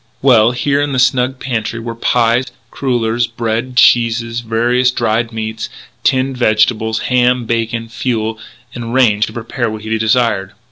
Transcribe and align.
Well, 0.23 0.49
here 0.53 0.81
in 0.81 0.93
the 0.93 0.97
snug 0.97 1.37
pantry 1.39 1.79
were 1.79 1.93
pies, 1.93 2.47
crullers, 2.71 3.27
bread, 3.27 3.75
cheeses, 3.77 4.39
various 4.39 4.89
dried 4.89 5.31
meats, 5.31 5.69
tinned 6.03 6.37
vegetables, 6.37 7.01
ham, 7.01 7.45
bacon, 7.45 7.87
fuel 7.87 8.39
and 8.73 8.95
range 8.95 9.27
to 9.27 9.33
prepare 9.33 9.69
what 9.69 9.83
he 9.83 9.95
desired. 9.99 10.53